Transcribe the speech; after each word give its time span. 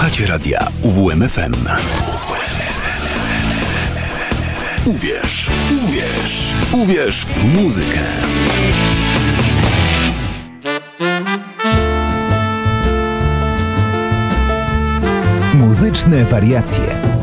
Słuchacie 0.00 0.26
radia 0.26 0.68
UWMFM. 0.82 1.52
Uwierz, 4.84 5.50
uwierz, 5.84 6.54
uwierz 6.72 7.24
w 7.24 7.44
muzykę. 7.44 8.00
Muzyczne 15.54 16.24
wariacje. 16.24 17.19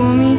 comigo. 0.00 0.29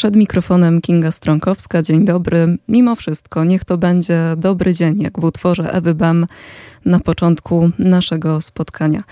Przed 0.00 0.16
mikrofonem 0.16 0.80
Kinga 0.80 1.12
Stronkowska. 1.12 1.82
Dzień 1.82 2.04
dobry. 2.04 2.58
Mimo 2.68 2.96
wszystko, 2.96 3.44
niech 3.44 3.64
to 3.64 3.78
będzie 3.78 4.20
dobry 4.36 4.74
dzień, 4.74 5.00
jak 5.00 5.20
w 5.20 5.24
utworze 5.24 5.72
Ewy 5.72 5.94
Bem 5.94 6.26
na 6.84 7.00
początku 7.00 7.70
naszego 7.78 8.40
spotkania. 8.40 9.02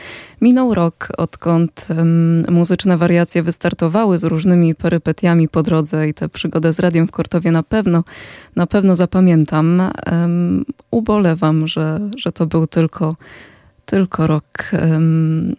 Minął 0.40 0.74
rok, 0.74 1.08
odkąd 1.18 1.86
um, 1.90 2.44
muzyczne 2.48 2.96
wariacje 2.96 3.42
wystartowały 3.42 4.18
z 4.18 4.24
różnymi 4.24 4.74
perypetiami 4.74 5.48
po 5.48 5.62
drodze 5.62 6.08
i 6.08 6.14
tę 6.14 6.28
przygodę 6.28 6.72
z 6.72 6.78
radiem 6.78 7.06
w 7.06 7.10
Kortowie 7.10 7.50
na 7.50 7.62
pewno, 7.62 8.04
na 8.56 8.66
pewno 8.66 8.96
zapamiętam. 8.96 9.82
Um, 10.12 10.64
ubolewam, 10.90 11.68
że, 11.68 12.00
że 12.16 12.32
to 12.32 12.46
był 12.46 12.66
tylko 12.66 13.16
tylko 13.84 14.26
rok. 14.26 14.70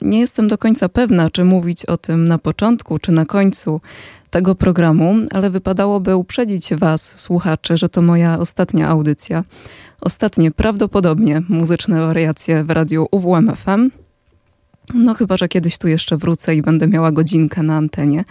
Nie 0.01 0.19
jestem 0.19 0.47
do 0.47 0.57
końca 0.57 0.89
pewna, 0.89 1.29
czy 1.29 1.43
mówić 1.43 1.85
o 1.85 1.97
tym 1.97 2.25
na 2.25 2.37
początku, 2.37 2.99
czy 2.99 3.11
na 3.11 3.25
końcu 3.25 3.81
tego 4.29 4.55
programu, 4.55 5.15
ale 5.31 5.49
wypadałoby 5.49 6.15
uprzedzić 6.15 6.75
Was, 6.75 7.13
słuchacze, 7.19 7.77
że 7.77 7.89
to 7.89 8.01
moja 8.01 8.39
ostatnia 8.39 8.87
audycja. 8.87 9.43
Ostatnie 10.01 10.51
prawdopodobnie 10.51 11.41
muzyczne 11.49 11.99
wariacje 12.01 12.63
w 12.63 12.69
radiu 12.69 13.07
UWMFM. 13.11 13.89
No 14.93 15.13
chyba, 15.13 15.37
że 15.37 15.47
kiedyś 15.47 15.77
tu 15.77 15.87
jeszcze 15.87 16.17
wrócę 16.17 16.55
i 16.55 16.61
będę 16.61 16.87
miała 16.87 17.11
godzinkę 17.11 17.63
na 17.63 17.75
antenie. 17.75 18.23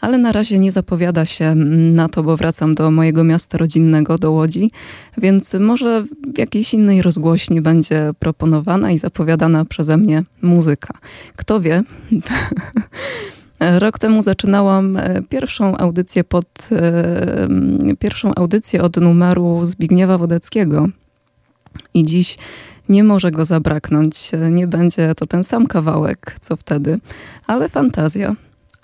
Ale 0.00 0.18
na 0.18 0.32
razie 0.32 0.58
nie 0.58 0.72
zapowiada 0.72 1.26
się 1.26 1.54
na 1.54 2.08
to, 2.08 2.22
bo 2.22 2.36
wracam 2.36 2.74
do 2.74 2.90
mojego 2.90 3.24
miasta 3.24 3.58
rodzinnego, 3.58 4.18
do 4.18 4.32
Łodzi, 4.32 4.70
więc 5.18 5.54
może 5.54 6.04
w 6.34 6.38
jakiejś 6.38 6.74
innej 6.74 7.02
rozgłośni 7.02 7.60
będzie 7.60 8.10
proponowana 8.18 8.90
i 8.90 8.98
zapowiadana 8.98 9.64
przeze 9.64 9.96
mnie 9.96 10.24
muzyka. 10.42 10.98
Kto 11.36 11.60
wie? 11.60 11.82
Rok 13.78 13.98
temu 13.98 14.22
zaczynałam 14.22 14.96
e, 14.96 15.22
pierwszą 15.28 15.76
audycję 15.76 16.24
pod 16.24 16.68
e, 16.72 17.96
pierwszą 17.98 18.34
audycję 18.36 18.82
od 18.82 18.96
numeru 18.96 19.66
Zbigniewa 19.66 20.18
Wodeckiego. 20.18 20.88
I 21.94 22.04
dziś 22.04 22.38
nie 22.88 23.04
może 23.04 23.30
go 23.30 23.44
zabraknąć. 23.44 24.30
Nie 24.50 24.66
będzie 24.66 25.14
to 25.14 25.26
ten 25.26 25.44
sam 25.44 25.66
kawałek, 25.66 26.36
co 26.40 26.56
wtedy, 26.56 26.98
ale 27.46 27.68
fantazja. 27.68 28.34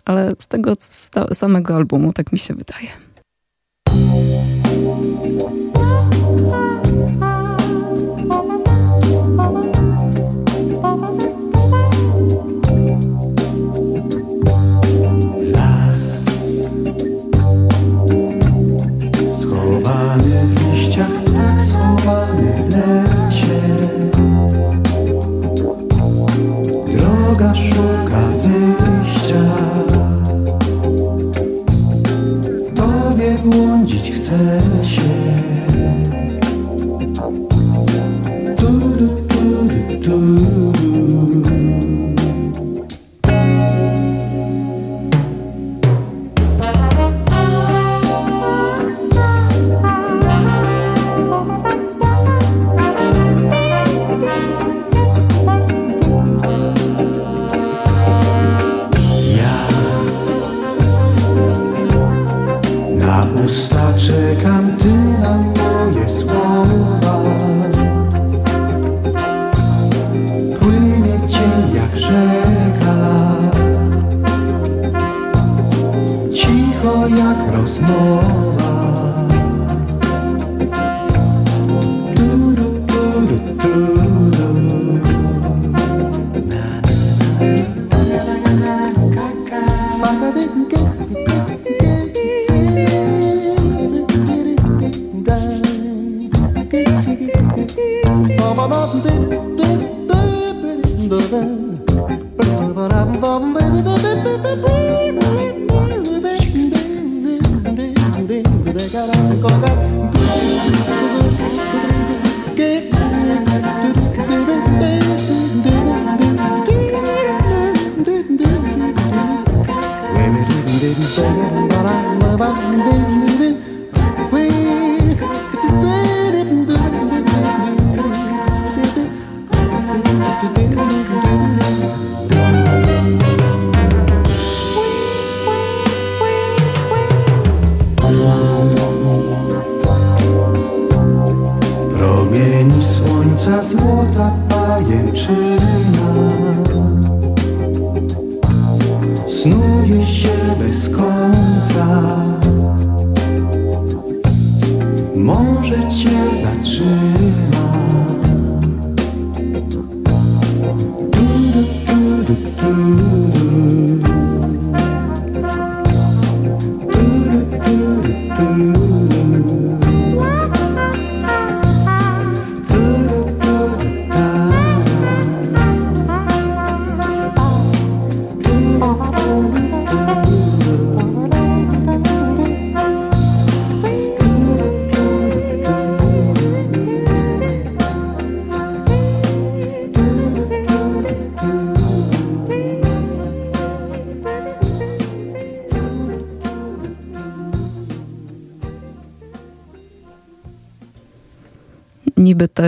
Ale 0.04 0.32
z 0.38 0.48
tego 0.48 0.72
samego 1.32 1.76
albumu, 1.76 2.12
tak 2.12 2.32
mi 2.32 2.38
się 2.38 2.54
wydaje. 2.54 2.88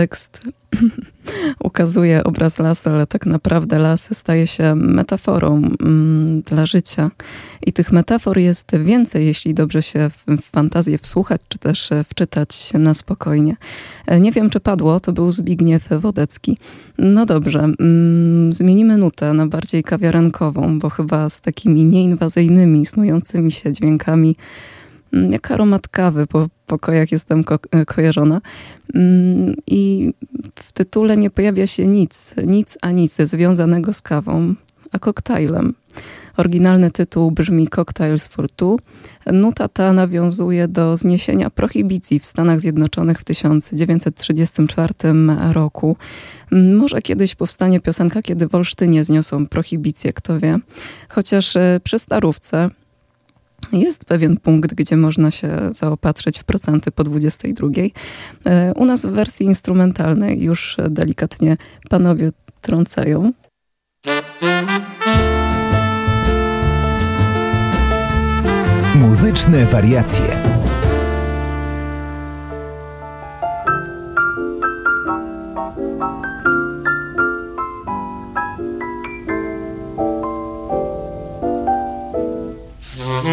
Tekst 0.01 0.41
ukazuje 1.69 2.23
obraz 2.23 2.59
lasu, 2.59 2.89
ale 2.89 3.07
tak 3.07 3.25
naprawdę 3.25 3.79
las 3.79 4.17
staje 4.17 4.47
się 4.47 4.75
metaforą 4.75 5.61
mm, 5.81 6.41
dla 6.41 6.65
życia. 6.65 7.11
I 7.67 7.73
tych 7.73 7.91
metafor 7.91 8.37
jest 8.37 8.75
więcej, 8.77 9.25
jeśli 9.25 9.53
dobrze 9.53 9.81
się 9.81 10.09
w, 10.09 10.41
w 10.41 10.51
fantazję 10.51 10.97
wsłuchać, 10.97 11.41
czy 11.49 11.57
też 11.59 11.91
e, 11.91 12.03
wczytać 12.03 12.73
na 12.73 12.93
spokojnie. 12.93 13.55
E, 14.07 14.19
nie 14.19 14.31
wiem, 14.31 14.49
czy 14.49 14.59
padło, 14.59 14.99
to 14.99 15.11
był 15.11 15.31
Zbigniew 15.31 15.89
Wodecki. 15.89 16.57
No 16.97 17.25
dobrze, 17.25 17.59
mm, 17.59 18.53
zmienimy 18.53 18.97
nutę 18.97 19.33
na 19.33 19.47
bardziej 19.47 19.83
kawiarenkową, 19.83 20.79
bo 20.79 20.89
chyba 20.89 21.29
z 21.29 21.41
takimi 21.41 21.85
nieinwazyjnymi, 21.85 22.85
snującymi 22.85 23.51
się 23.51 23.71
dźwiękami 23.71 24.35
Mm, 25.13 25.31
jak 25.31 25.51
aromat 25.51 25.87
kawy 25.87 26.27
pokojach 26.71 27.11
jestem 27.11 27.43
ko 27.43 27.59
e, 27.71 27.85
kojarzona. 27.85 28.41
Mm, 28.95 29.55
I 29.67 30.13
w 30.55 30.71
tytule 30.71 31.17
nie 31.17 31.29
pojawia 31.29 31.67
się 31.67 31.87
nic, 31.87 32.35
nic 32.45 32.77
a 32.81 32.91
nic 32.91 33.15
związanego 33.15 33.93
z 33.93 34.01
kawą, 34.01 34.55
a 34.91 34.99
koktajlem. 34.99 35.73
Oryginalny 36.37 36.91
tytuł 36.91 37.31
brzmi 37.31 37.67
Cocktails 37.67 38.27
for 38.27 38.49
Two. 38.49 38.77
Nuta 39.25 39.67
ta 39.67 39.93
nawiązuje 39.93 40.67
do 40.67 40.97
zniesienia 40.97 41.49
prohibicji 41.49 42.19
w 42.19 42.25
Stanach 42.25 42.59
Zjednoczonych 42.59 43.19
w 43.19 43.23
1934 43.23 44.93
roku. 45.51 45.97
Mm, 46.51 46.75
może 46.77 47.01
kiedyś 47.01 47.35
powstanie 47.35 47.79
piosenka, 47.79 48.21
kiedy 48.21 48.47
w 48.47 48.55
Olsztynie 48.55 49.03
zniosą 49.03 49.47
prohibicję, 49.47 50.13
kto 50.13 50.39
wie. 50.39 50.59
Chociaż 51.09 51.55
e, 51.55 51.79
przy 51.83 51.99
Starówce 51.99 52.69
jest 53.71 54.05
pewien 54.05 54.37
punkt, 54.37 54.73
gdzie 54.73 54.97
można 54.97 55.31
się 55.31 55.57
zaopatrzyć 55.69 56.39
w 56.39 56.43
procenty 56.43 56.91
po 56.91 57.03
22. 57.03 57.67
E, 58.45 58.73
u 58.73 58.85
nas 58.85 59.05
w 59.05 59.09
wersji 59.09 59.45
instrumentalnej 59.45 60.43
już 60.43 60.77
delikatnie 60.89 61.57
panowie 61.89 62.31
trącają. 62.61 63.31
Muzyczne 68.95 69.65
wariacje. 69.65 70.60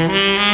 Música 0.07 0.48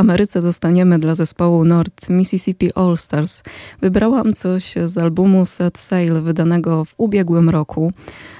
Ameryce 0.00 0.42
zostaniemy 0.42 0.98
dla 0.98 1.14
zespołu 1.14 1.64
Nord 1.64 2.08
Mississippi 2.08 2.74
All 2.74 2.96
Stars. 2.98 3.42
Wybrałam 3.80 4.32
coś 4.32 4.74
z 4.84 4.98
albumu 4.98 5.46
Set 5.46 5.78
Sail 5.78 6.22
wydanego 6.22 6.84
w 6.84 6.94
ubiegłym 6.96 7.50
roku, 7.50 7.92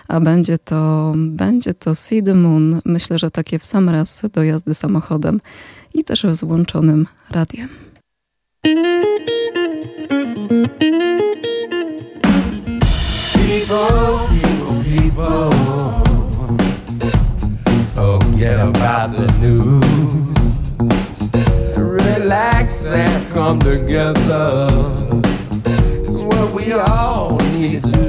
a 0.08 0.20
będzie 0.20 0.58
to, 0.58 1.12
będzie 1.16 1.74
to 1.74 1.94
See 1.94 2.22
the 2.22 2.34
Moon, 2.34 2.80
myślę, 2.84 3.18
że 3.18 3.30
takie 3.30 3.58
w 3.58 3.64
sam 3.64 3.88
raz 3.88 4.22
do 4.32 4.42
jazdy 4.42 4.74
samochodem 4.74 5.40
i 5.94 6.04
też 6.04 6.26
z 6.32 6.44
włączonym 6.44 7.06
radiem. 7.30 7.68
People, 13.32 14.28
people, 14.28 14.84
people, 14.84 15.50
forget 17.94 18.60
about 18.60 19.12
the 19.16 19.26
news. 19.40 20.09
come 23.50 23.59
together 23.59 24.69
is 26.07 26.23
what 26.23 26.54
we 26.54 26.73
all 26.73 27.37
need 27.52 27.83
to 27.83 28.00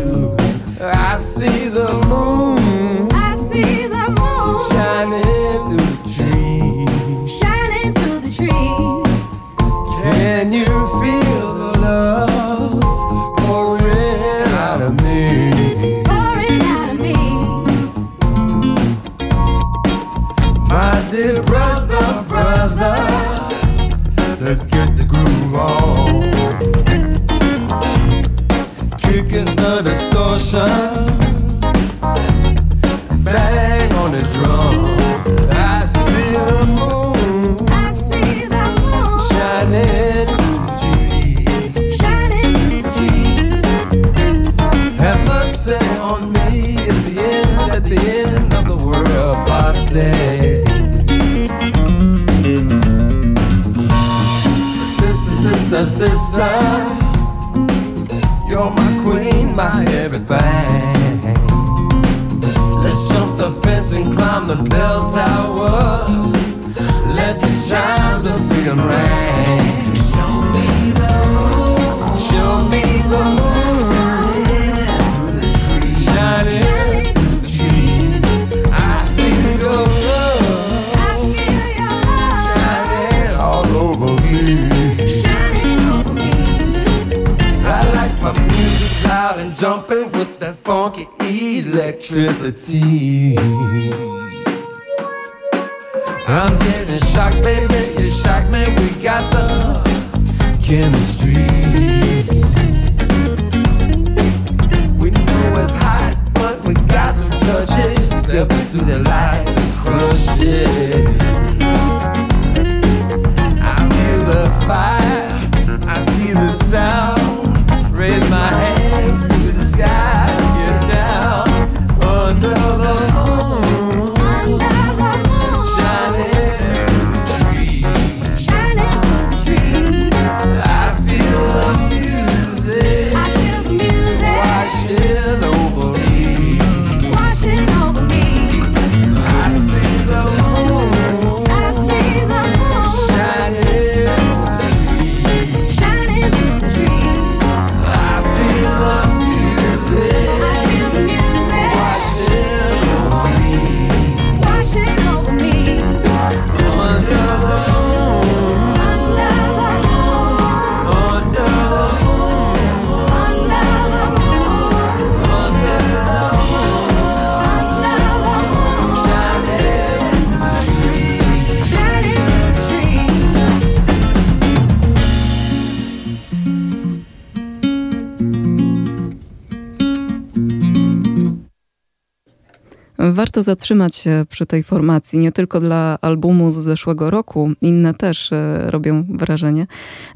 Warto 183.41 183.51
zatrzymać 183.51 183.95
się 183.95 184.25
przy 184.29 184.45
tej 184.45 184.63
formacji, 184.63 185.19
nie 185.19 185.31
tylko 185.31 185.59
dla 185.59 185.97
albumu 186.01 186.51
z 186.51 186.55
zeszłego 186.55 187.09
roku, 187.11 187.51
inne 187.61 187.93
też 187.93 188.31
e, 188.31 188.71
robią 188.71 189.03
wrażenie. 189.09 189.67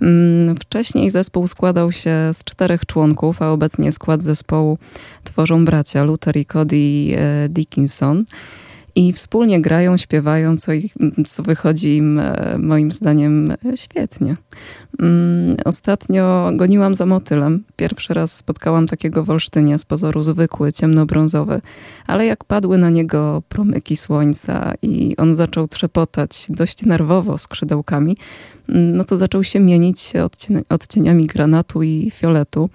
Mm, 0.02 0.56
wcześniej 0.56 1.10
zespół 1.10 1.48
składał 1.48 1.92
się 1.92 2.32
z 2.34 2.44
czterech 2.44 2.86
członków, 2.86 3.42
a 3.42 3.52
obecnie 3.52 3.92
skład 3.92 4.24
zespołu 4.24 4.78
tworzą 5.24 5.66
bracia 5.66 6.04
Luther 6.04 6.38
i 6.38 6.46
Cody 6.46 6.78
e, 7.18 7.50
Dickinson 7.50 8.26
i 8.96 9.14
wspólnie 9.14 9.62
grają, 9.62 9.98
śpiewają, 9.98 10.58
co, 10.58 10.74
ich, 10.74 10.94
co 11.28 11.44
wychodzi 11.44 11.98
im 11.98 12.20
e, 12.20 12.58
moim 12.60 12.92
zdaniem 12.92 13.52
e, 13.52 13.78
świetnie. 13.78 14.36
Mm, 15.00 15.58
ostatnio 15.66 16.52
goniłam 16.54 16.96
za 16.96 17.06
motylem. 17.06 17.64
Pierwszy 17.76 18.14
raz 18.14 18.36
spotkałam 18.36 18.88
takiego 18.88 19.24
w 19.24 19.30
Olsztynie, 19.30 19.78
z 19.78 19.86
pozoru 19.86 20.24
zwykły, 20.24 20.74
ciemnobrązowy, 20.74 21.62
ale 22.08 22.26
jak 22.26 22.44
padły 22.44 22.78
na 22.78 22.90
niego 22.90 23.44
promyki 23.50 23.96
słońca 23.96 24.74
i 24.82 25.16
on 25.18 25.36
zaczął 25.36 25.68
trzepotać 25.68 26.48
dość 26.50 26.86
nerwowo 26.86 27.38
skrzydełkami, 27.38 28.18
mm, 28.70 28.98
no 28.98 29.04
to 29.04 29.18
zaczął 29.18 29.44
się 29.44 29.60
mienić 29.60 30.14
odcieniami 30.70 31.28
granatu 31.28 31.84
i 31.84 32.12
fioletu. 32.12 32.70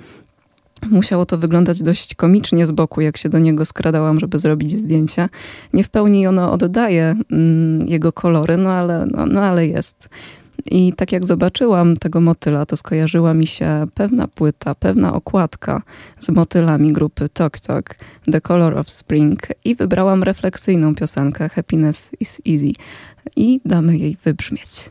Musiało 0.90 1.26
to 1.26 1.38
wyglądać 1.38 1.82
dość 1.82 2.14
komicznie 2.14 2.66
z 2.66 2.70
boku, 2.70 3.00
jak 3.00 3.16
się 3.16 3.28
do 3.28 3.38
niego 3.38 3.64
skradałam, 3.64 4.20
żeby 4.20 4.38
zrobić 4.38 4.70
zdjęcia. 4.70 5.28
Nie 5.72 5.84
w 5.84 5.88
pełni 5.88 6.26
ono 6.26 6.52
oddaje 6.52 7.16
mm, 7.32 7.86
jego 7.86 8.12
kolory, 8.12 8.56
no 8.56 8.72
ale, 8.72 9.06
no, 9.06 9.26
no 9.26 9.40
ale 9.40 9.66
jest. 9.66 10.08
I 10.66 10.92
tak 10.92 11.12
jak 11.12 11.26
zobaczyłam 11.26 11.96
tego 11.96 12.20
motyla, 12.20 12.66
to 12.66 12.76
skojarzyła 12.76 13.34
mi 13.34 13.46
się 13.46 13.86
pewna 13.94 14.28
płyta, 14.28 14.74
pewna 14.74 15.14
okładka 15.14 15.82
z 16.20 16.30
motylami 16.30 16.92
grupy 16.92 17.28
Tok 17.28 17.60
Tok, 17.60 17.96
The 18.32 18.40
Color 18.40 18.78
of 18.78 18.90
Spring 18.90 19.40
i 19.64 19.74
wybrałam 19.74 20.22
refleksyjną 20.22 20.94
piosenkę 20.94 21.48
Happiness 21.48 22.10
is 22.20 22.40
Easy 22.48 22.72
i 23.36 23.60
damy 23.64 23.98
jej 23.98 24.16
wybrzmieć. 24.24 24.90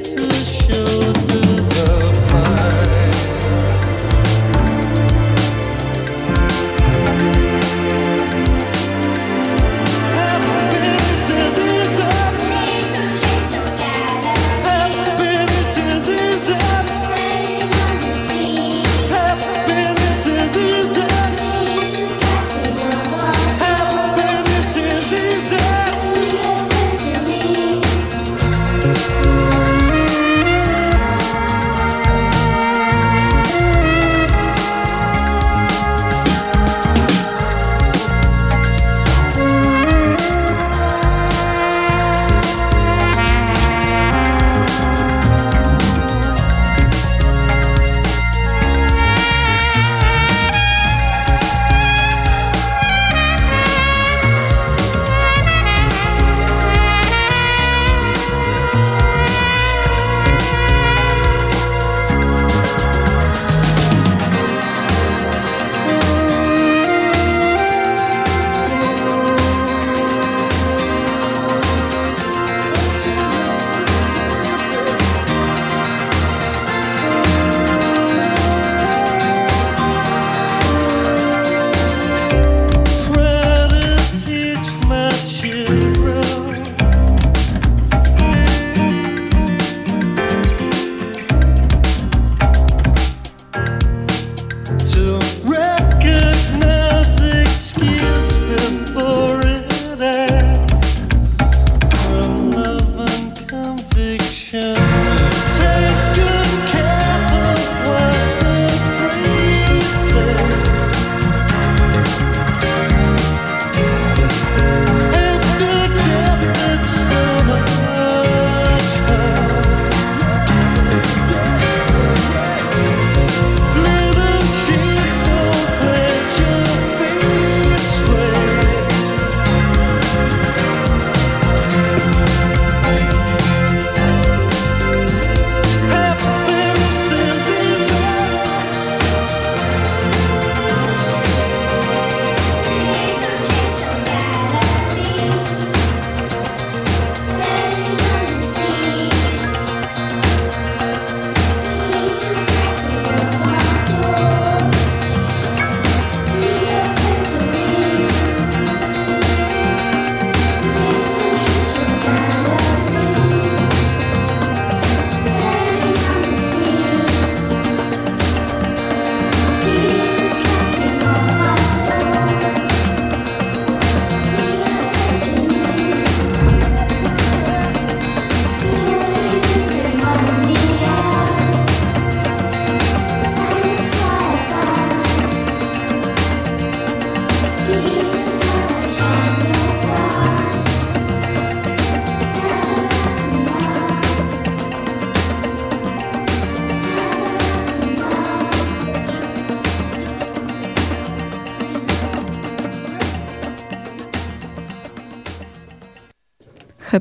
to 0.00 0.29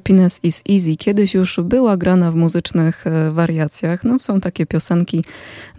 Happiness 0.10 0.40
is 0.44 0.64
Easy 0.70 0.96
kiedyś 0.96 1.34
już 1.34 1.60
była 1.64 1.98
grana 1.98 2.32
w 2.32 2.36
muzycznych 2.36 3.08
e, 3.08 3.32
wariacjach. 3.32 4.04
No, 4.04 4.20
są 4.20 4.40
takie 4.40 4.66
piosenki, 4.66 5.24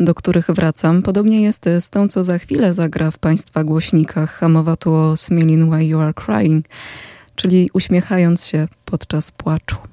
do 0.01 0.15
których 0.15 0.47
wracam. 0.47 1.03
Podobnie 1.03 1.43
jest 1.43 1.65
z 1.81 1.91
tą, 1.91 2.09
co 2.09 2.25
za 2.25 2.39
chwilę 2.39 2.75
zagra 2.75 3.11
w 3.11 3.19
Państwa 3.19 3.65
głośnikach. 3.65 4.43
A 4.43 4.49
mowa 4.49 4.77
tu 4.77 4.93
o 4.95 5.17
Smiling 5.17 5.75
Why 5.75 5.85
You 5.85 6.01
Are 6.01 6.15
Crying, 6.15 6.67
czyli 7.35 7.71
uśmiechając 7.73 8.47
się 8.47 8.69
podczas 8.85 9.33
płaczu. 9.33 9.90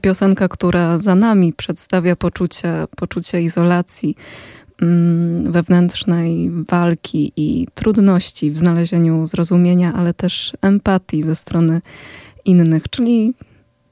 Piosenka, 0.00 0.48
która 0.48 0.98
za 0.98 1.14
nami 1.14 1.52
przedstawia 1.52 2.16
poczucie, 2.16 2.86
poczucie 2.96 3.42
izolacji, 3.42 4.16
mm, 4.82 5.52
wewnętrznej 5.52 6.50
walki 6.50 7.32
i 7.36 7.68
trudności 7.74 8.50
w 8.50 8.56
znalezieniu 8.56 9.26
zrozumienia, 9.26 9.92
ale 9.94 10.14
też 10.14 10.52
empatii 10.62 11.22
ze 11.22 11.34
strony 11.34 11.80
innych, 12.44 12.88
czyli 12.90 13.34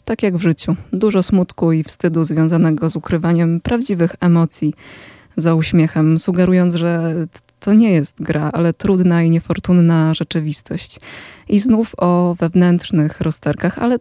tak 0.05 0.23
jak 0.23 0.37
w 0.37 0.43
życiu, 0.43 0.77
dużo 0.93 1.23
smutku 1.23 1.73
i 1.73 1.85
wstydu 1.85 2.25
związanego 2.25 2.89
z 2.89 2.97
ukrywaniem 2.97 3.61
prawdziwych 3.61 4.15
emocji 4.21 4.75
za 5.39 5.55
uśmiechem, 5.55 6.19
sugerując, 6.19 6.75
że 6.75 7.15
to 7.61 7.75
nie 7.75 7.93
jest 7.93 8.23
gra, 8.23 8.51
ale 8.53 8.73
trudna 8.73 9.23
i 9.23 9.31
niefortunna 9.31 10.15
rzeczywistość. 10.15 11.01
I 11.49 11.61
znów 11.61 11.93
o 11.97 12.37
wewnętrznych 12.39 13.21
rozterkach, 13.21 13.79
ale 13.79 13.99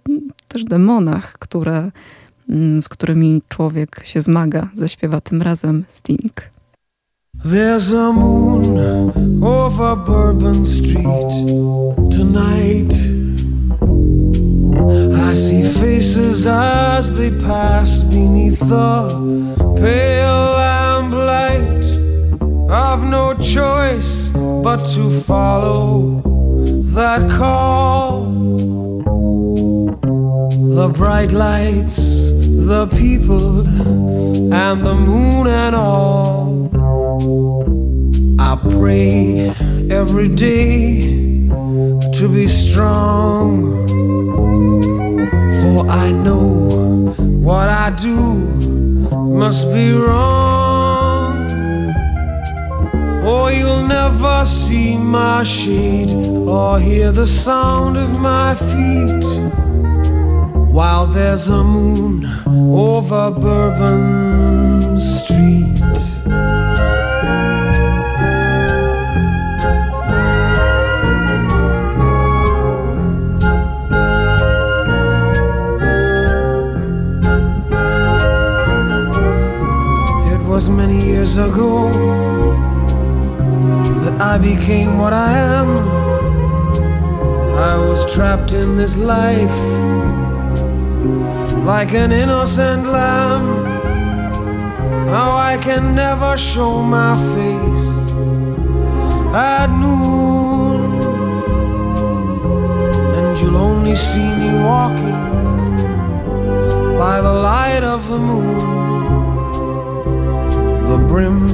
też 0.47 0.63
demonach, 0.63 1.33
które, 1.33 1.91
mm, 2.49 2.81
z 2.81 2.89
którymi 2.89 3.41
człowiek 3.49 4.01
się 4.05 4.21
zmaga, 4.21 4.69
zaśpiewa 4.73 5.21
tym 5.21 5.41
razem 5.41 5.85
Sting. 5.87 6.33
There's 7.45 7.93
a 7.93 8.11
moon 8.11 8.79
over 9.43 9.95
Bourbon 9.95 10.65
Street 10.65 11.05
tonight. 12.11 12.93
I 15.31 15.35
see 15.35 15.63
faces 15.63 16.47
as 16.47 17.13
they 17.13 17.31
pass 17.31 18.01
beneath 18.01 18.59
the 18.59 19.09
pale. 19.75 20.56
I've 22.69 23.03
no 23.03 23.33
choice 23.33 24.29
but 24.31 24.77
to 24.93 25.09
follow 25.21 26.21
that 26.95 27.31
call. 27.31 28.25
The 30.75 30.89
bright 30.89 31.31
lights, 31.31 32.29
the 32.67 32.87
people, 32.87 33.61
and 34.53 34.85
the 34.85 34.93
moon 34.93 35.47
and 35.47 35.75
all. 35.75 36.67
I 38.37 38.55
pray 38.77 39.49
every 39.89 40.27
day 40.27 41.03
to 42.17 42.29
be 42.29 42.47
strong. 42.47 43.87
For 45.61 45.89
I 45.89 46.11
know 46.11 46.67
what 47.47 47.69
I 47.69 47.91
do 47.91 48.11
must 49.13 49.71
be 49.73 49.93
wrong. 49.93 50.46
Or 53.27 53.51
you'll 53.51 53.85
never 53.85 54.45
see 54.45 54.95
my 54.97 55.43
shade 55.43 56.13
or 56.13 56.79
hear 56.79 57.11
the 57.11 57.27
sound 57.27 57.97
of 57.97 58.21
my 58.21 58.55
feet 58.55 59.25
while 60.71 61.05
there's 61.07 61.49
a 61.49 61.61
moon 61.61 62.25
over 62.47 63.29
Bourbon 63.31 65.01
Street. 65.01 65.81
It 80.31 80.41
was 80.47 80.69
many 80.69 81.05
years 81.05 81.37
ago 81.37 82.36
I 84.19 84.39
became 84.39 84.97
what 84.97 85.13
I 85.13 85.31
am. 85.37 85.77
I 87.55 87.77
was 87.77 88.11
trapped 88.11 88.51
in 88.53 88.75
this 88.75 88.97
life 88.97 89.61
like 91.63 91.93
an 91.93 92.11
innocent 92.11 92.87
lamb. 92.87 93.45
How 95.07 95.37
I 95.37 95.57
can 95.61 95.93
never 95.93 96.35
show 96.35 96.81
my 96.81 97.13
face 97.35 98.13
at 99.35 99.67
noon, 99.67 100.99
and 103.17 103.37
you'll 103.39 103.57
only 103.57 103.93
see 103.93 104.29
me 104.41 104.51
walking 104.63 105.21
by 106.97 107.21
the 107.21 107.33
light 107.33 107.83
of 107.83 108.09
the 108.09 108.17
moon. 108.17 108.57
The 110.89 110.97
brim 111.07 111.45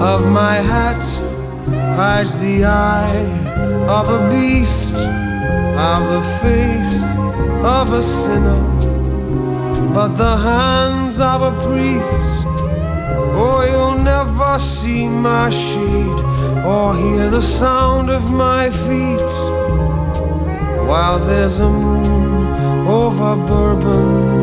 of 0.00 0.26
my 0.26 0.54
hat 0.54 1.31
hides 1.96 2.38
the 2.38 2.64
eye 2.64 3.26
of 3.88 4.08
a 4.08 4.30
beast, 4.30 4.94
of 4.94 6.00
the 6.14 6.22
face 6.42 7.16
of 7.64 7.92
a 7.92 8.02
sinner 8.02 8.72
but 9.94 10.16
the 10.16 10.36
hands 10.36 11.20
of 11.20 11.42
a 11.42 11.52
priest. 11.62 12.24
Oh, 13.34 13.62
you'll 13.70 14.02
never 14.02 14.58
see 14.58 15.06
my 15.06 15.50
shade 15.50 16.20
or 16.64 16.96
hear 16.96 17.28
the 17.28 17.42
sound 17.42 18.08
of 18.08 18.32
my 18.32 18.70
feet 18.70 19.34
while 20.88 21.18
there's 21.18 21.58
a 21.60 21.68
moon 21.68 22.86
over 22.86 23.36
Bourbon 23.46 24.41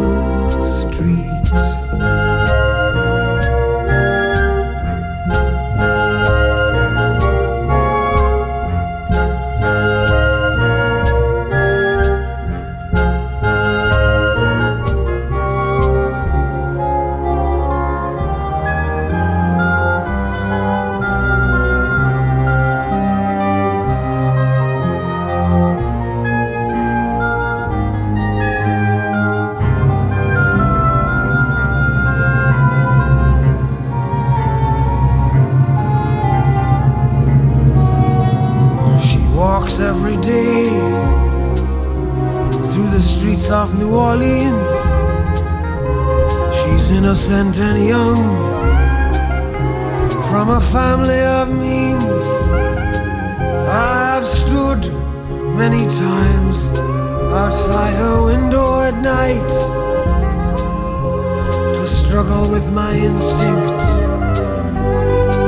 my 62.90 62.98
instinct 62.98 63.82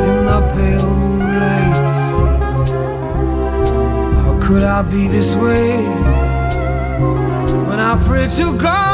in 0.07 0.17
the 0.29 0.39
pale 0.53 0.95
moonlight. 1.01 1.77
How 4.21 4.37
could 4.39 4.63
I 4.63 4.83
be 4.83 5.07
this 5.07 5.33
way? 5.33 5.83
When 7.67 7.79
I 7.79 7.93
pray 8.05 8.27
to 8.37 8.45
God 8.57 8.90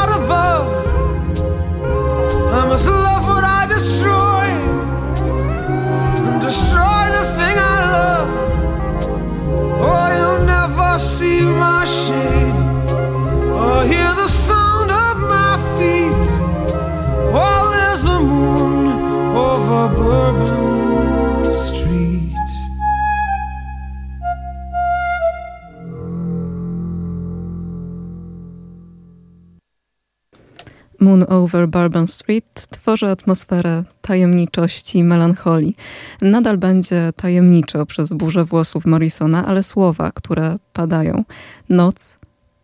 Over 31.48 31.68
Bourbon 31.68 32.06
Street 32.06 32.66
tworzy 32.70 33.06
atmosferę 33.06 33.84
tajemniczości 34.00 34.98
i 34.98 35.04
melancholii. 35.04 35.76
Nadal 36.22 36.58
będzie 36.58 37.12
tajemniczo 37.16 37.86
przez 37.86 38.12
burzę 38.12 38.44
włosów 38.44 38.86
Morrisona, 38.86 39.46
ale 39.46 39.62
słowa, 39.62 40.12
które 40.14 40.58
padają. 40.72 41.24
Noc, 41.68 42.18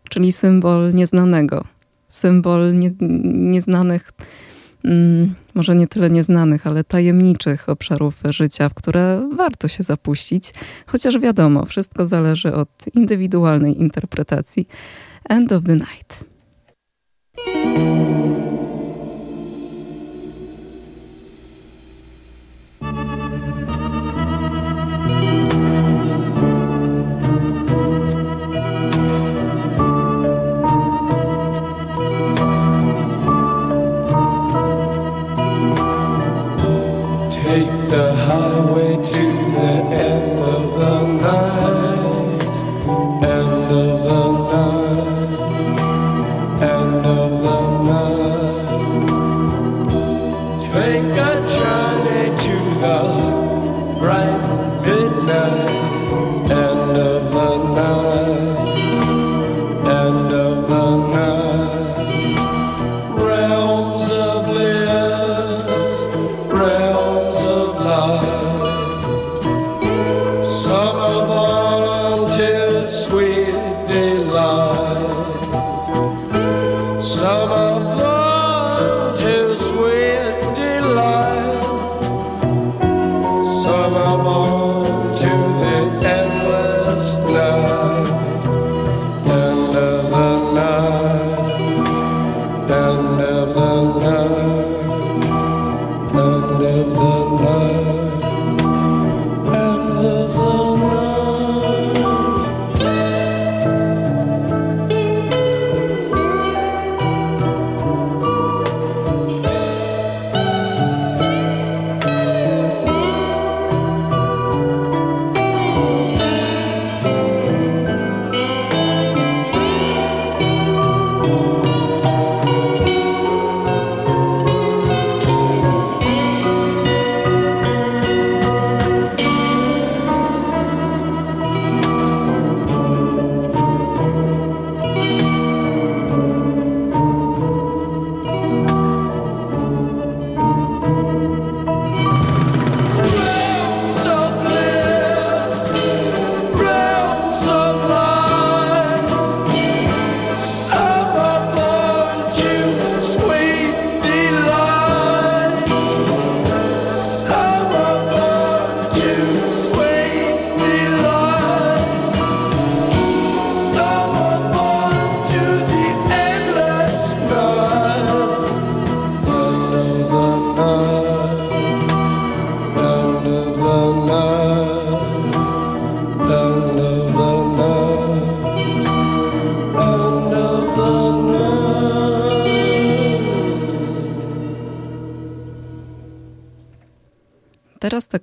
czyli 0.09 0.31
symbol 0.31 0.93
nieznanego, 0.93 1.63
symbol 2.07 2.73
nie, 2.73 2.91
nieznanych, 3.51 4.11
mm, 4.83 5.33
może 5.55 5.75
nie 5.75 5.87
tyle 5.87 6.09
nieznanych, 6.09 6.67
ale 6.67 6.83
tajemniczych 6.83 7.69
obszarów 7.69 8.15
życia, 8.29 8.69
w 8.69 8.73
które 8.73 9.29
warto 9.35 9.67
się 9.67 9.83
zapuścić, 9.83 10.53
chociaż 10.87 11.19
wiadomo, 11.19 11.65
wszystko 11.65 12.07
zależy 12.07 12.53
od 12.53 12.69
indywidualnej 12.93 13.81
interpretacji. 13.81 14.67
End 15.29 15.51
of 15.51 15.63
the 15.63 15.75
night. 15.75 16.25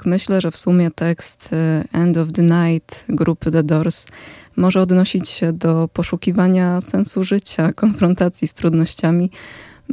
Tak 0.03 0.07
myślę, 0.07 0.41
że 0.41 0.51
w 0.51 0.57
sumie 0.57 0.91
tekst 0.91 1.51
y, 1.53 1.99
End 1.99 2.17
of 2.17 2.29
the 2.33 2.43
Night 2.43 3.05
grupy 3.09 3.51
The 3.51 3.63
Doors 3.63 4.07
może 4.57 4.81
odnosić 4.81 5.29
się 5.29 5.53
do 5.53 5.89
poszukiwania 5.93 6.81
sensu 6.81 7.25
życia, 7.25 7.73
konfrontacji 7.83 8.49
z 8.49 8.55
trudnościami, 8.55 9.31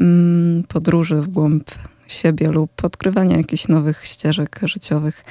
mm, 0.01 0.63
podróży 0.63 1.21
w 1.21 1.27
głąb 1.27 1.71
siebie 2.07 2.51
lub 2.51 2.85
odkrywania 2.85 3.37
jakichś 3.37 3.67
nowych 3.67 4.05
ścieżek 4.05 4.59
życiowych. 4.63 5.23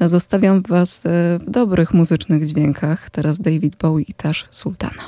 Zostawiam 0.00 0.62
Was 0.62 1.06
y, 1.06 1.08
w 1.38 1.50
dobrych 1.50 1.94
muzycznych 1.94 2.46
dźwiękach. 2.46 3.10
Teraz 3.10 3.40
David 3.40 3.76
Bowie 3.76 4.04
i 4.08 4.14
też 4.14 4.48
Sultana. 4.50 5.02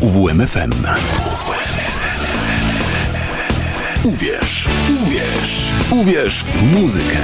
RMFFM. 0.00 0.72
Uwierz, 4.04 4.68
uwierz, 5.02 5.72
uwierz 5.90 6.44
w 6.44 6.62
muzykę. 6.62 7.18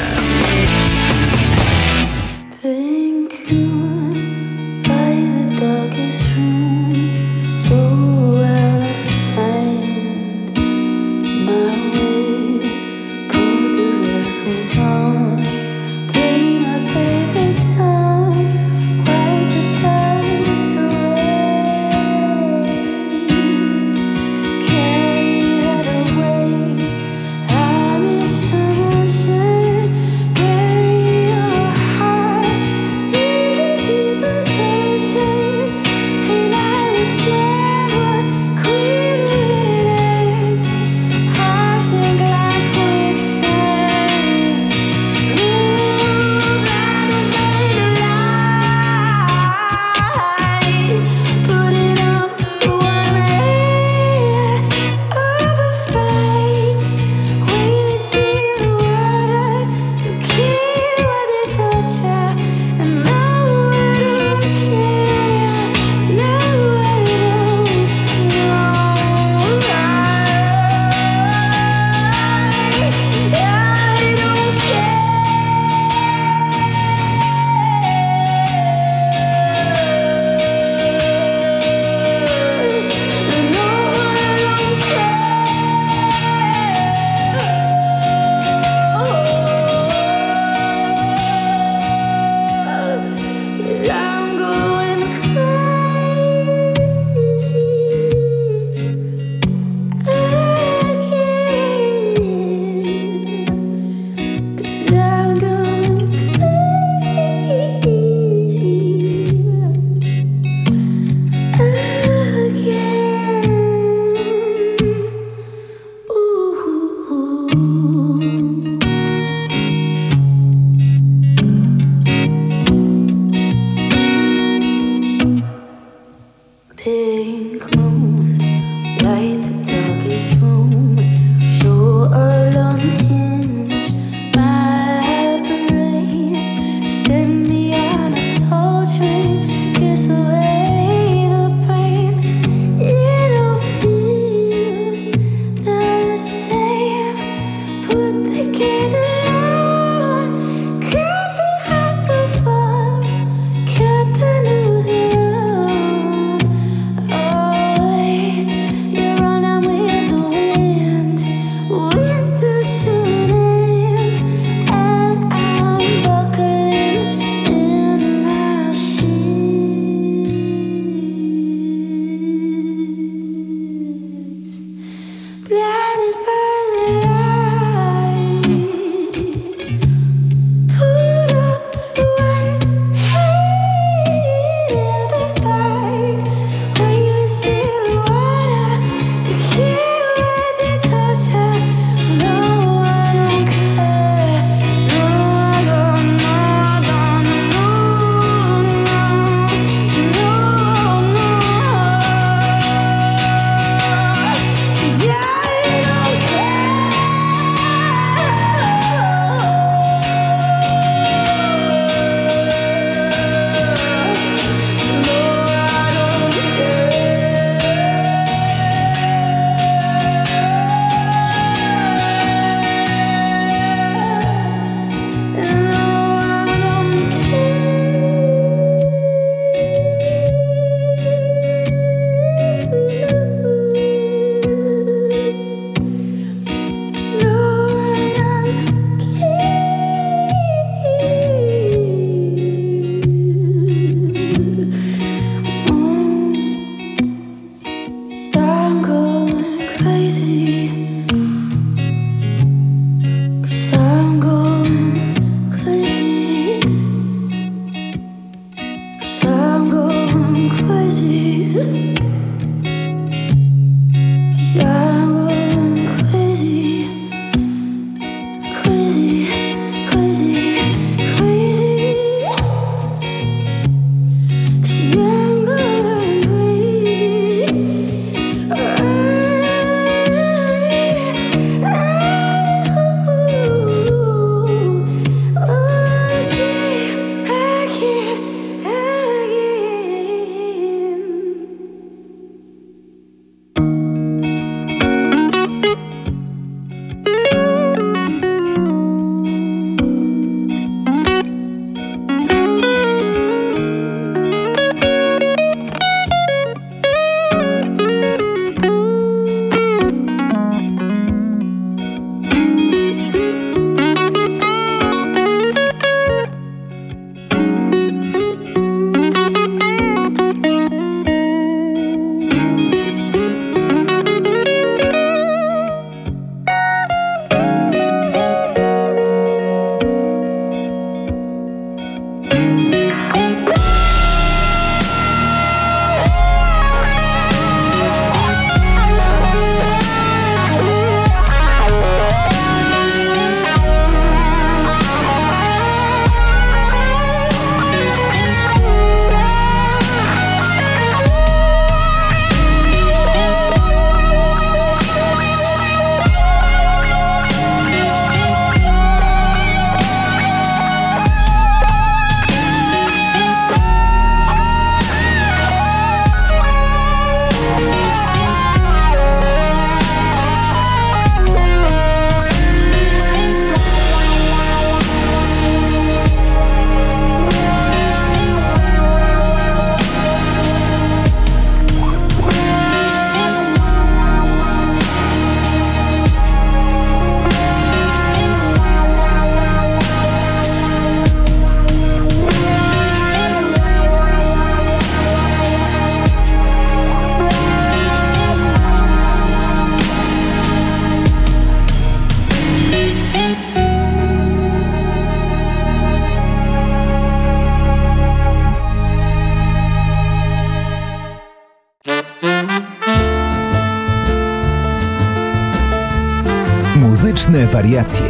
Wariacje. 417.52 418.08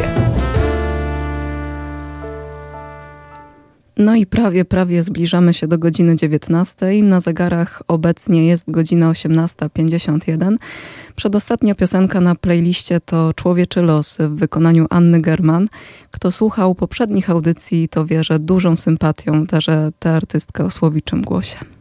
No 3.97 4.15
i 4.15 4.25
prawie, 4.25 4.65
prawie 4.65 5.03
zbliżamy 5.03 5.53
się 5.53 5.67
do 5.67 5.77
godziny 5.77 6.15
19. 6.15 7.03
Na 7.03 7.21
zegarach 7.21 7.81
obecnie 7.87 8.47
jest 8.47 8.71
godzina 8.71 9.11
18.51. 9.11 10.57
Przedostatnia 11.15 11.75
piosenka 11.75 12.21
na 12.21 12.35
playliście 12.35 12.99
to 12.99 13.33
Człowieczy 13.33 13.81
Los 13.81 14.17
w 14.17 14.35
wykonaniu 14.35 14.87
Anny 14.89 15.21
German. 15.21 15.67
Kto 16.11 16.31
słuchał 16.31 16.75
poprzednich 16.75 17.29
audycji, 17.29 17.89
to 17.89 18.05
wie, 18.05 18.23
że 18.23 18.39
dużą 18.39 18.77
sympatią 18.77 19.45
darzę 19.45 19.91
tę 19.99 20.15
artystkę 20.15 20.65
o 20.65 20.71
słowiczym 20.71 21.21
głosie. 21.21 21.78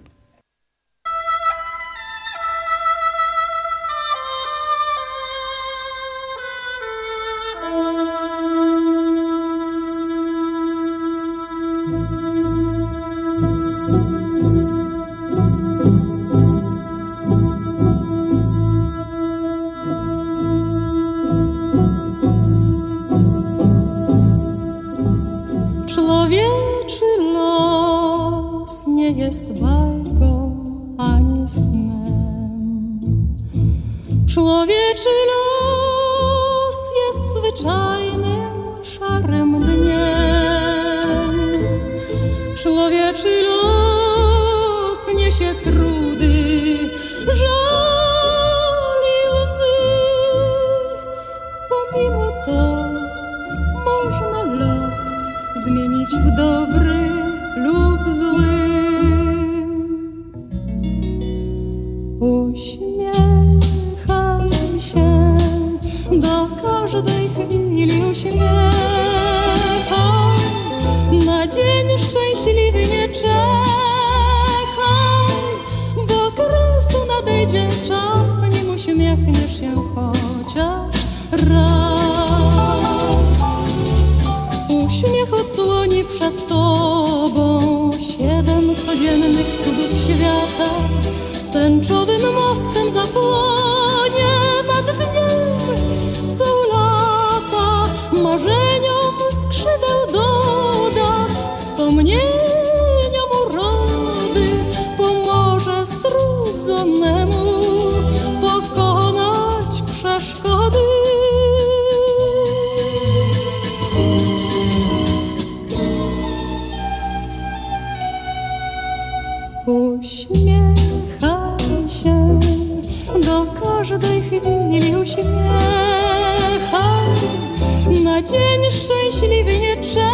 Dzień 128.31 128.71
szczęśliwy 128.71 129.59
nie 129.59 129.77
czekaj, 129.77 130.09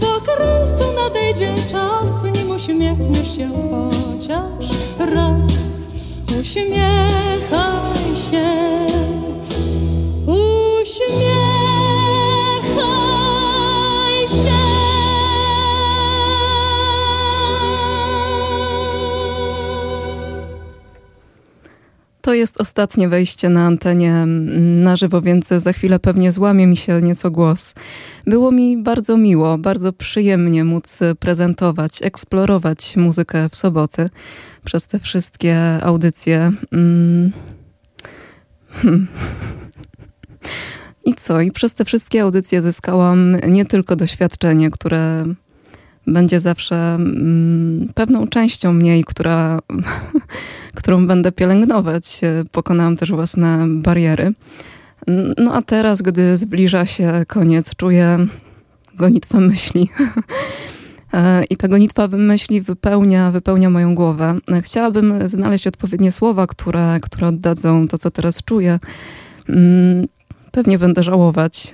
bo 0.00 0.20
kresu 0.20 0.92
nadejdzie 0.96 1.54
czas, 1.70 2.22
nim 2.22 2.50
uśmiechniesz 2.50 3.36
się 3.36 3.50
chociaż 3.70 4.68
raz. 4.98 5.84
Uśmiechaj 6.40 8.16
się, 8.30 8.59
To 22.30 22.34
jest 22.34 22.60
ostatnie 22.60 23.08
wejście 23.08 23.48
na 23.48 23.66
antenie 23.66 24.12
mm, 24.12 24.82
na 24.82 24.96
żywo, 24.96 25.22
więc 25.22 25.48
za 25.48 25.72
chwilę 25.72 25.98
pewnie 25.98 26.32
złamie 26.32 26.66
mi 26.66 26.76
się 26.76 27.02
nieco 27.02 27.30
głos. 27.30 27.74
Było 28.26 28.52
mi 28.52 28.82
bardzo 28.82 29.16
miło, 29.16 29.58
bardzo 29.58 29.92
przyjemnie 29.92 30.64
móc 30.64 30.98
prezentować, 31.18 32.02
eksplorować 32.02 32.96
muzykę 32.96 33.48
w 33.48 33.56
soboty 33.56 34.08
przez 34.64 34.86
te 34.86 34.98
wszystkie 34.98 35.78
audycje. 35.82 36.52
Mm. 36.72 37.32
Hmm. 38.68 39.08
I 41.04 41.14
co? 41.14 41.40
I 41.40 41.50
przez 41.50 41.74
te 41.74 41.84
wszystkie 41.84 42.22
audycje 42.22 42.62
zyskałam 42.62 43.36
nie 43.48 43.64
tylko 43.64 43.96
doświadczenie, 43.96 44.70
które 44.70 45.24
będzie 46.10 46.40
zawsze 46.40 46.94
mm, 46.94 47.88
pewną 47.94 48.28
częścią 48.28 48.72
mnie, 48.72 49.04
która, 49.04 49.58
którą 50.74 51.06
będę 51.06 51.32
pielęgnować. 51.32 52.20
Pokonałam 52.52 52.96
też 52.96 53.10
własne 53.10 53.64
bariery. 53.68 54.32
No 55.38 55.54
a 55.54 55.62
teraz, 55.62 56.02
gdy 56.02 56.36
zbliża 56.36 56.86
się 56.86 57.24
koniec, 57.28 57.76
czuję 57.76 58.26
gonitwę 58.94 59.40
myśli. 59.40 59.88
I 61.50 61.56
ta 61.56 61.68
gonitwa 61.68 62.08
myśli 62.08 62.60
wypełnia, 62.60 63.30
wypełnia 63.30 63.70
moją 63.70 63.94
głowę. 63.94 64.38
Chciałabym 64.62 65.28
znaleźć 65.28 65.66
odpowiednie 65.66 66.12
słowa, 66.12 66.46
które, 66.46 66.98
które 67.02 67.28
oddadzą 67.28 67.88
to, 67.88 67.98
co 67.98 68.10
teraz 68.10 68.44
czuję. 68.44 68.78
Mm, 69.48 70.06
pewnie 70.52 70.78
będę 70.78 71.02
żałować 71.02 71.72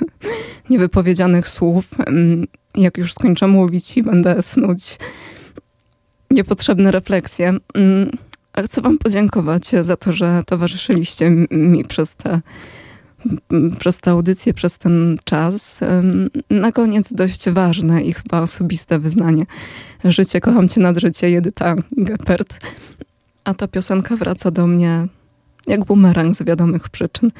niewypowiedzianych 0.70 1.48
słów. 1.48 1.88
Jak 2.78 2.98
już 2.98 3.14
skończę 3.14 3.46
mówić 3.46 3.96
i 3.96 4.02
będę 4.02 4.42
snuć 4.42 4.98
niepotrzebne 6.30 6.90
refleksje. 6.90 7.48
Mm, 7.74 8.10
ale 8.52 8.66
chcę 8.66 8.80
wam 8.80 8.98
podziękować 8.98 9.66
za 9.80 9.96
to, 9.96 10.12
że 10.12 10.42
towarzyszyliście 10.46 11.30
mi 11.50 11.84
przez 11.84 12.14
te 12.14 12.40
przez 13.78 13.98
tę 13.98 14.10
audycję, 14.10 14.54
przez 14.54 14.78
ten 14.78 15.18
czas. 15.24 15.80
Na 16.50 16.72
koniec 16.72 17.12
dość 17.12 17.50
ważne 17.50 18.02
i 18.02 18.12
chyba 18.12 18.40
osobiste 18.40 18.98
wyznanie. 18.98 19.44
Życie, 20.04 20.40
kocham 20.40 20.68
cię 20.68 20.80
nad 20.80 20.98
życie, 20.98 21.26
Edyta 21.26 21.76
Geppert. 21.92 22.60
A 23.44 23.54
ta 23.54 23.68
piosenka 23.68 24.16
wraca 24.16 24.50
do 24.50 24.66
mnie 24.66 25.06
jak 25.66 25.84
bumerang 25.84 26.36
z 26.36 26.42
wiadomych 26.42 26.88
przyczyn. 26.88 27.30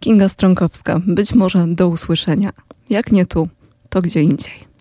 Kinga 0.00 0.28
Strąkowska, 0.28 1.00
być 1.06 1.34
może 1.34 1.66
do 1.68 1.88
usłyszenia. 1.88 2.50
Jak 2.90 3.12
nie 3.12 3.26
tu, 3.26 3.48
to 3.88 4.02
gdzie 4.02 4.22
indziej. 4.22 4.73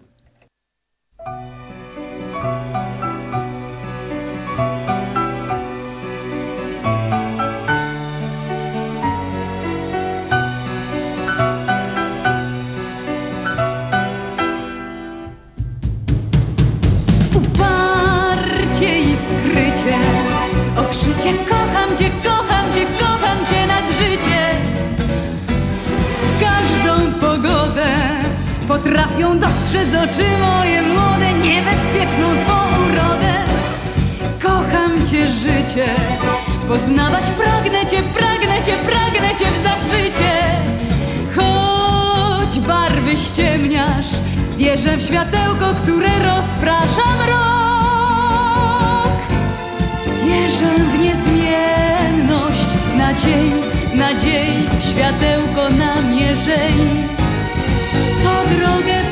Potrafią 28.68 29.40
dostrzec 29.40 29.90
oczy 30.04 30.26
moje 30.42 30.82
młode, 30.82 31.34
niebezpieczną 31.34 32.28
twą 32.46 32.54
urodę. 32.86 33.34
Kocham 34.42 35.08
cię 35.08 35.28
życie, 35.28 35.86
poznawać 36.68 37.24
pragnę 37.24 37.86
cię, 37.86 38.04
pragnę 38.04 38.64
cię, 38.66 38.74
pragnę 38.86 39.36
cię 39.40 39.52
w 39.52 39.64
zachwycie. 39.64 40.34
Choć 41.36 42.60
barwy 42.60 43.18
ściemniasz, 43.18 44.08
wierzę 44.58 44.98
w 44.98 45.02
światełko, 45.02 45.66
które 45.84 46.10
rozprasza 46.20 47.08
mrok. 47.20 49.18
Wierzę 50.26 50.74
w 50.76 51.00
niezmienność 51.00 52.68
nadziei, 52.98 53.52
nadziei, 53.96 54.64
światełko 54.90 55.70
namierzeń, 55.70 57.13
drogę 58.50 59.03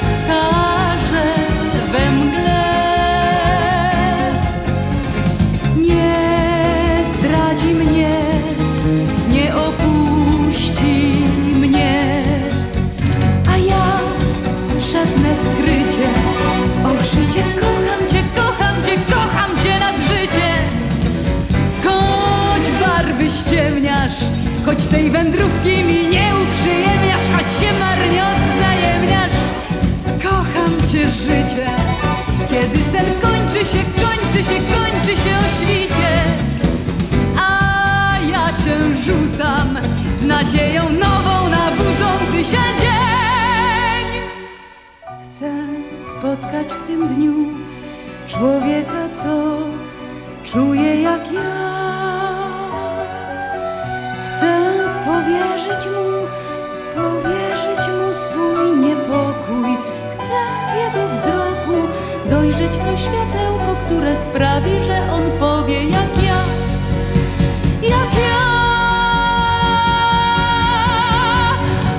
kiedy 32.52 32.78
sen 32.92 33.06
kończy 33.22 33.66
się, 33.66 33.84
kończy 34.04 34.44
się, 34.44 34.60
kończy 34.60 35.22
się 35.24 35.38
o 35.38 35.48
świcie. 35.58 36.12
A 37.40 38.18
ja 38.32 38.48
się 38.48 38.96
rzucam 39.06 39.78
z 40.18 40.26
nadzieją 40.26 40.84
nową 40.84 41.50
na 41.50 41.72
budzący 41.72 42.52
się 42.52 42.64
dzień. 42.82 44.08
Chcę 45.24 45.52
spotkać 46.12 46.74
w 46.74 46.88
tym 46.88 47.08
dniu 47.08 47.34
człowieka, 48.28 49.10
co 49.14 49.58
czuje 50.44 51.02
jak 51.02 51.32
ja. 51.32 51.72
Chcę 54.26 54.58
powierzyć 55.06 55.86
mu, 55.86 56.28
powierzyć 56.96 57.88
mu 57.88 58.14
swój 58.14 58.78
niepokój. 58.78 59.78
Chcę 60.12 60.38
w 60.72 60.96
jego 60.96 61.16
wzroku 61.16 61.41
dojrzeć 62.32 62.78
to 62.78 62.98
światełko, 62.98 63.76
które 63.86 64.16
sprawi, 64.16 64.72
że 64.88 65.14
on 65.14 65.22
powie 65.40 65.84
jak 65.84 66.24
ja, 66.28 66.40
jak 67.82 68.14
ja. 68.26 68.42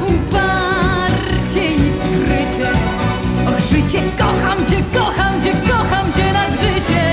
Uparcie 0.02 1.64
i 1.74 1.92
skrycie, 2.00 2.70
och 3.48 3.60
życie, 3.70 4.02
kocham 4.18 4.58
cię, 4.66 4.82
kocham 4.98 5.42
cię, 5.42 5.52
kocham 5.52 6.12
cię 6.12 6.32
nad 6.32 6.50
życie. 6.50 7.04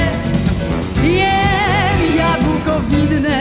Jem 1.04 2.18
jabłko 2.18 2.80
winne 2.90 3.40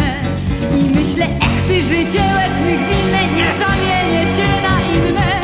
i 0.79 0.99
myślę, 0.99 1.27
ech 1.27 1.69
ty 1.69 1.83
życie 1.83 2.19
łez 2.37 2.55
mych 2.67 2.83
winne, 2.89 3.23
nie 3.37 3.49
zamienię 3.61 4.37
cię 4.37 4.49
na 4.69 4.81
inne. 4.95 5.41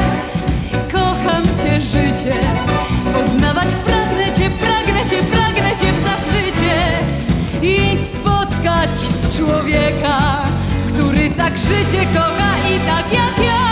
Kocham 0.93 1.45
cię 1.63 1.81
życie, 1.81 2.35
człowieka, 9.47 10.45
który 10.95 11.31
tak 11.31 11.59
życie 11.59 12.07
kocha 12.15 12.69
i 12.75 12.79
tak 12.87 13.13
jak 13.13 13.39
ja. 13.45 13.65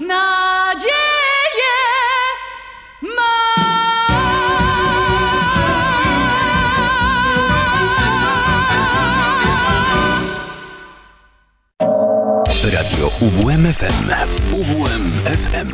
Nadzieję 0.00 0.90
ma. 3.02 3.32
Radio 12.72 13.10
UWMFM. 13.20 14.10
UWMFM. 14.52 15.68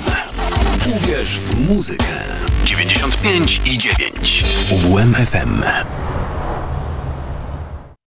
Uwierz 0.96 1.38
w 1.38 1.68
muzykę. 1.68 2.04
95 2.64 3.60
i 3.64 3.78
9. 3.78 4.44
UWMFM. 4.70 5.62